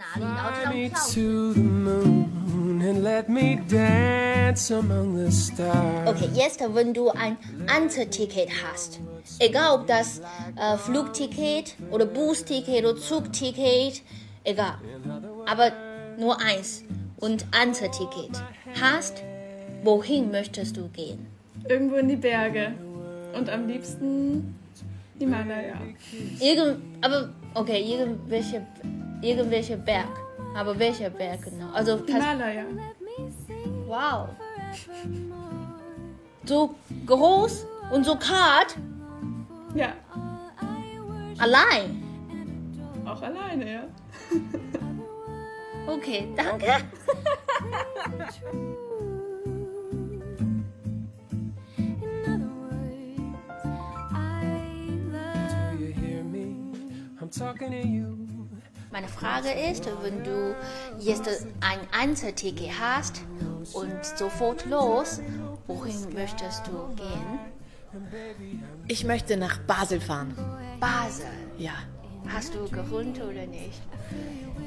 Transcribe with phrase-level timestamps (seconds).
[0.00, 6.07] 哪里，然后这张 Fly me 票 to the moon and let me dance among the stars.
[6.07, 8.99] Okay, jetzt, wenn du ein Anzugticket hast,
[9.39, 10.21] egal ob das
[10.55, 14.01] äh, Flugticket oder Busticket oder Zugticket,
[14.43, 14.75] egal,
[15.45, 15.71] aber
[16.17, 16.83] nur eins
[17.17, 18.41] und Anzugticket
[18.79, 19.23] hast,
[19.83, 21.27] wohin möchtest du gehen?
[21.67, 22.73] Irgendwo in die Berge.
[23.33, 24.55] Und am liebsten
[25.17, 25.75] Himalaya.
[26.39, 28.65] Irgend, aber okay, irgendwelche,
[29.21, 30.07] irgendwelche Berg,
[30.55, 31.71] aber welcher Berg genau?
[31.73, 32.65] Also Himalaya.
[33.87, 34.29] wow,
[36.45, 38.77] so groß und so kalt,
[39.75, 39.93] Ja,
[41.39, 42.01] allein.
[43.05, 43.83] auch alleine, ja.
[45.87, 46.67] Okay, danke.
[54.51, 56.55] Do you hear me?
[57.21, 58.20] I'm talking to you.
[58.91, 60.55] Meine Frage ist, wenn du
[60.99, 61.27] jetzt
[61.61, 63.21] ein Einzelticket hast
[63.73, 65.21] und sofort los,
[65.67, 67.39] wohin möchtest du gehen?
[68.87, 70.35] Ich möchte nach Basel fahren.
[70.79, 71.25] Basel.
[71.57, 71.71] Ja.
[72.27, 73.81] Hast du gewohnt oder nicht?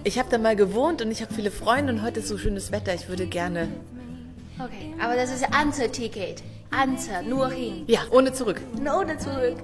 [0.04, 2.72] Ich habe da mal gewohnt und ich habe viele Freunde und heute ist so schönes
[2.72, 2.94] Wetter.
[2.94, 3.68] Ich würde gerne.
[4.58, 6.42] Okay, aber das ist Einzelticket.
[6.70, 7.84] Einzel, nur hin.
[7.86, 8.60] Ja, ohne zurück.
[8.80, 9.58] Ohne zurück.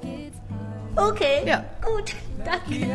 [0.96, 1.64] Okay, Ja.
[1.82, 2.86] gut, danke.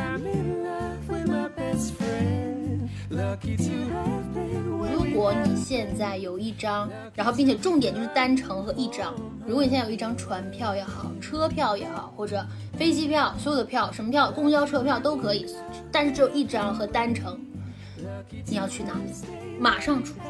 [3.09, 9.14] 如果你现在有一张，然后并且重点就是单程和一张。
[9.45, 15.45] 如果你现在有一张船票也好，车票也好，或者飞机票，所有的票，什么票，公交车票都可以，
[15.92, 17.39] 但是只有一张和单程，
[18.48, 19.11] 你要去哪里？
[19.59, 20.23] 马上出发。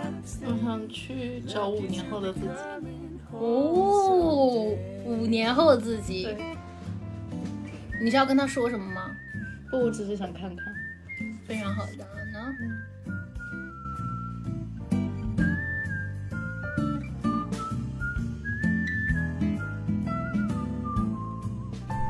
[0.45, 2.47] 我想去找五年后的自己。
[3.31, 6.27] 哦，五年后的自己，
[8.01, 9.11] 你是要跟他说什么吗？
[9.71, 10.57] 不，我只是想看看。
[11.46, 12.54] 非常好的呢。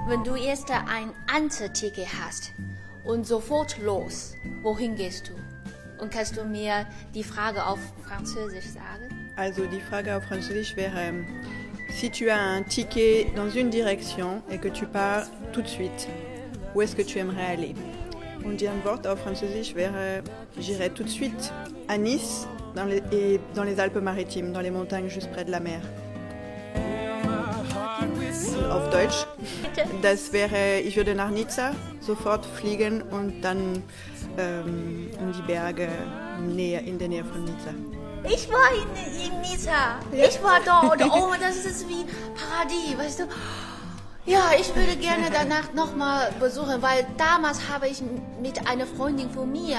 [0.08, 2.52] Wenn du jetzt ein Einzelticket hast
[3.04, 5.34] und sofort los, wohin gehst du?
[6.02, 6.84] Und kannst du mir
[7.14, 9.08] die Frage auf Französisch sagen?
[9.36, 11.12] Also die Frage auf Französisch wäre,
[11.92, 16.08] si tu as un ticket dans une direction et que tu pars tout de suite,
[16.74, 17.74] où est-ce que tu aimerais aller
[18.45, 20.21] Und die Antwort auf Französisch wäre,
[20.59, 21.51] j'irai tout de suite
[21.87, 25.59] à Nice dans les, et dans les Alpes-Maritimes, dans les montagnes juste près de la
[25.59, 25.81] mer.
[28.71, 29.25] Auf Deutsch,
[30.01, 33.83] das wäre, ich würde nach Nizza sofort fliegen und dann
[34.37, 35.87] ähm, in die Berge
[36.41, 37.73] näher, in der Nähe von Nizza.
[38.23, 39.99] Ich war in, in Nizza.
[40.11, 41.01] Ich war dort.
[41.11, 43.23] Oh, das ist wie Paradies, weißt du?
[44.27, 48.01] Ja, ich würde gerne danach nochmal besuchen, weil damals habe ich
[48.41, 49.77] mit einer Freundin von mir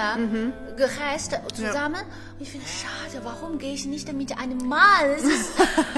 [0.77, 2.03] gereist zusammen.
[2.39, 5.07] Und ich finde, schade, warum gehe ich nicht mit einem Mann?
[5.17, 5.51] Ist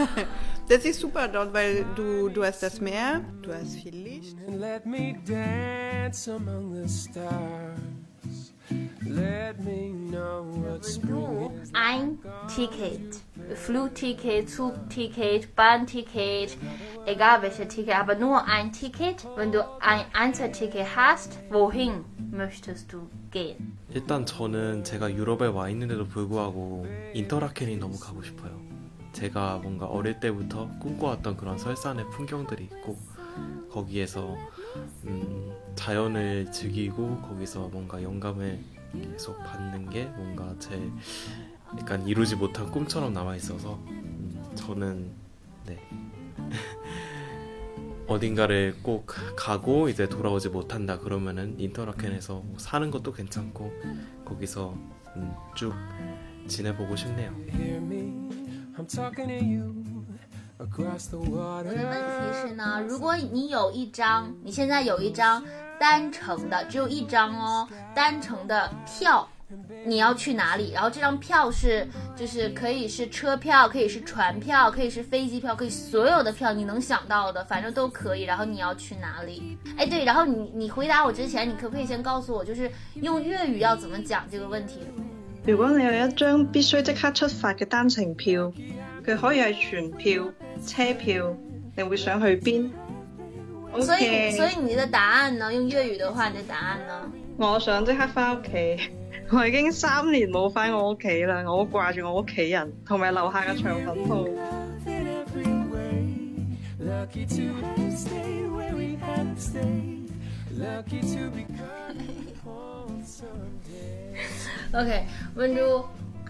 [0.68, 4.36] Das ist super dort, weil du, du hast das Meer, du hast viel Licht.
[4.46, 7.78] and let me dance among the stars.
[9.04, 11.70] Let me know what spring is.
[11.74, 12.18] ein
[12.48, 13.20] Ticket.
[13.54, 16.56] Flugticket, Zugticket, Bahnticket,
[17.06, 19.26] egal welches Ticket, aber nur ein Ticket.
[19.36, 23.78] Wenn du ein Einzelticket hast, wohin möchtest du gehen?
[23.94, 28.60] 일단 저는 제가 유럽에 와 있는데도 불구하고 인터라켄이 너무 가고 싶어요.
[29.12, 32.98] 제가 뭔가 어릴 때부터 꿈꿔왔던 그런 설산의 풍경들이 있고
[33.70, 34.36] 거기에서
[35.06, 38.58] 음, 자연을 즐기고 거기서 뭔가 영감을
[38.92, 40.90] 계속 받는 게 뭔가 제
[41.78, 45.10] 약간 이루지 못한 꿈처럼 남아 있어서 음, 저는
[45.66, 45.78] 네.
[48.06, 49.06] 어딘가를 꼭
[49.36, 53.70] 가고 이제 돌아오지 못한다 그러면은 인터라켄에서 뭐 사는 것도 괜찮고
[54.24, 54.72] 거기서
[55.16, 55.74] 음, 쭉
[56.46, 57.34] 지내보고 싶네요.
[60.58, 65.44] 我的问题是呢，如果你有一张，你现在有一张
[65.78, 69.28] 单程的，只有一张哦，单程的票，
[69.86, 70.72] 你要去哪里？
[70.72, 71.86] 然后这张票是，
[72.16, 78.24] 就是可以是车票，可以是船票，可以是飞机票，可以所有的票你能想到的，反正都可以。
[78.24, 79.56] 然后你要去哪里？
[79.76, 84.80] 哎，对，然后你你回答我之前，你可不可以先告诉我，就是用粤语要怎么讲这个问题？
[85.46, 88.52] 如果你有一张必須即刻出發嘅單程票，
[89.08, 90.24] 佢可以係全票、
[90.66, 91.34] 車票，
[91.74, 92.68] 你會想去邊
[93.80, 95.50] 所以？OK，所以你的答案呢？
[95.54, 97.10] 用粵語的話，你的答案呢？
[97.38, 98.50] 我想即刻翻屋企。
[99.32, 104.28] 我已經三年冇翻我屋企啦，我好掛住我屋企人同埋樓下嘅腸粉鋪。
[104.86, 105.88] In every way.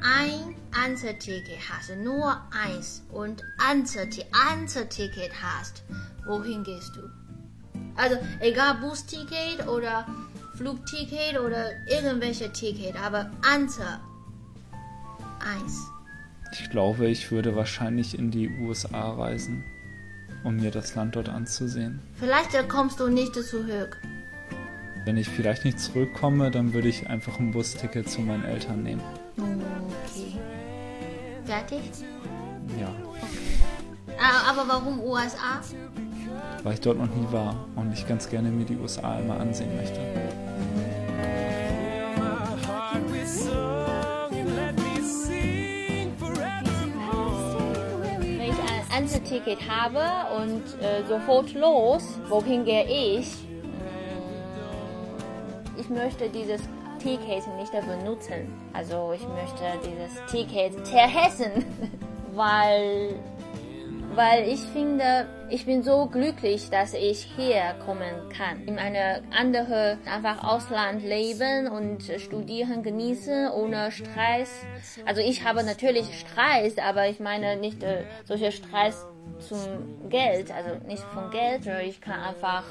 [0.03, 5.83] Ein Einzelticket hast, nur eins und Einzelti- Einzelticket hast,
[6.27, 7.03] wohin gehst du?
[7.97, 10.07] Also egal Busticket oder
[10.57, 13.99] Flugticket oder irgendwelche Ticket, aber Einzel.
[15.41, 15.87] Eins.
[16.53, 19.65] Ich glaube, ich würde wahrscheinlich in die USA reisen,
[20.45, 22.01] um mir das Land dort anzusehen.
[22.19, 24.01] Vielleicht kommst du nicht zurück.
[25.05, 29.03] Wenn ich vielleicht nicht zurückkomme, dann würde ich einfach ein Busticket zu meinen Eltern nehmen.
[29.39, 30.39] Okay.
[31.45, 31.81] Fertig?
[32.79, 32.89] Ja,
[34.21, 35.61] Ah, Aber warum USA?
[36.65, 39.75] weil ich dort noch nie war und ich ganz gerne mir die USA einmal ansehen
[39.77, 40.01] möchte.
[48.21, 50.01] Wenn ich ein Einzelticket habe
[50.43, 52.85] und äh, sofort los, wohin gehe
[53.19, 53.27] ich?
[53.49, 53.55] Mm,
[55.81, 56.61] Ich möchte dieses
[57.17, 58.53] Ticket nicht benutzen.
[58.73, 61.65] Also ich möchte dieses Ticket vergessen,
[62.35, 63.15] weil
[64.15, 68.65] weil ich finde, ich bin so glücklich, dass ich hier kommen kann.
[68.67, 74.51] In eine andere, einfach Ausland leben und studieren, genießen, ohne Stress.
[75.07, 79.07] Also ich habe natürlich Stress, aber ich meine nicht äh, solche Stress
[79.39, 82.65] zum Geld, also nicht von Geld, ich kann einfach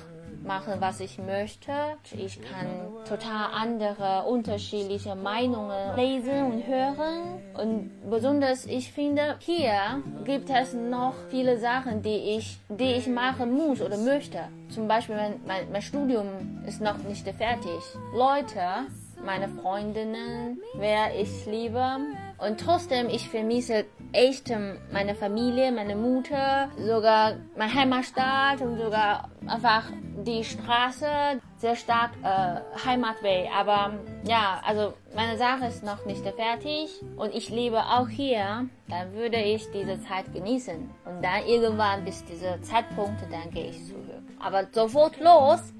[0.47, 1.71] machen, was ich möchte.
[2.17, 2.67] Ich kann
[3.07, 7.41] total andere, unterschiedliche Meinungen lesen und hören.
[7.53, 13.53] Und besonders, ich finde, hier gibt es noch viele Sachen, die ich, die ich machen
[13.53, 14.39] muss oder möchte.
[14.69, 17.81] Zum Beispiel, mein, mein, mein Studium ist noch nicht fertig.
[18.13, 18.87] Leute,
[19.25, 21.97] meine Freundinnen, wer ich liebe.
[22.37, 24.51] Und trotzdem, ich vermisse echt
[24.91, 29.91] meine Familie, meine Mutter, sogar mein Heimatstadt und sogar einfach
[30.26, 33.48] die Straße, sehr stark äh, Heimatweh.
[33.48, 33.92] Aber
[34.24, 38.66] ja, also meine Sache ist noch nicht fertig und ich lebe auch hier.
[38.88, 40.76] Dann würde ich diese Zeit genießen.
[41.04, 44.22] Und dann irgendwann bis dieser Zeitpunkt, dann gehe ich zurück.
[44.38, 45.72] Aber sofort los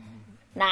[0.55, 0.65] 来，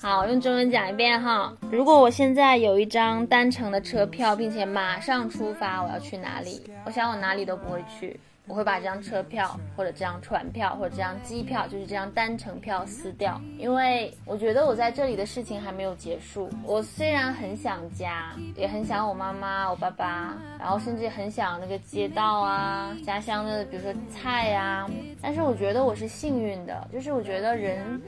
[0.00, 1.56] 好，用中文讲一遍哈。
[1.70, 6.62] 如果我现在有一张单程的车票，并且马上出发，我要去哪里？
[6.84, 16.49] 我想我哪里都不会去， 我会把这张车票或者这张船票或者这张机票，就是这张单程票撕掉，因为我觉得我在这里的事情还没有结束。
[16.63, 24.87] 我虽然很想家，也很想我妈妈、我爸爸，然后甚至很想那个街道啊、家乡的，比如说菜呀、
[25.21, 28.01] 但是我觉得我是幸运的，就是我觉得人。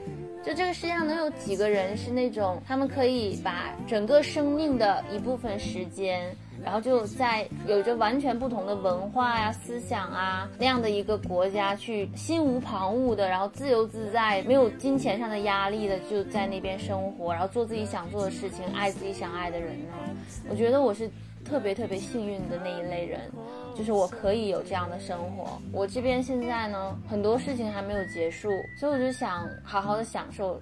[0.44, 19.94] 就这个世界上能有几个人是那种，他们可以把整个生命的一部分时间，然后就在有着完全不同的文化呀、思想啊那样的一个国家去心无旁骛的，然后自由自在，没有金钱上的压力的，就在那边生活，然后做自己想做的事情，爱自己想爱的人呢？
[20.48, 21.10] 我觉得我是
[21.44, 23.20] 特别特别幸运的那一类人。
[23.76, 25.56] 就是我可以有这样的生活。
[25.72, 30.58] 我这边现在呢，很多事情还没有结束，所以我就想好好的享受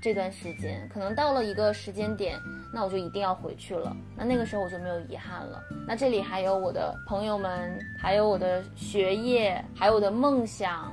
[0.00, 0.88] 这段时间。
[0.92, 2.38] 可能到了一个时间点，
[2.72, 3.96] 那我就一定要回去了。
[4.16, 5.62] 那那个时候我就没有遗憾了。
[5.86, 10.92] 那这里还有我的朋友们，还有我的学业，还有我的梦想。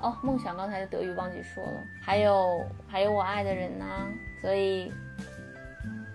[0.00, 1.84] 哦，梦想刚才的德语忘记说了。
[2.00, 3.84] 还有还有我爱的人呢、
[4.40, 4.92] 所以。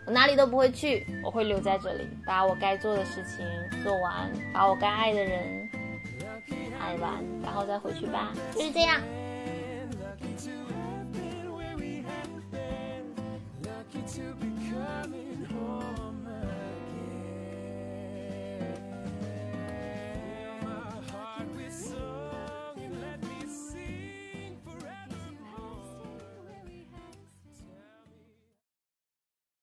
[0.06, 3.48] 我哪里都不会去，我会留在这里，把我该做的事情
[3.86, 5.70] 做完，把我该爱的人
[6.78, 8.34] 爱完，然后再回去吧。
[8.54, 9.00] 就是这样。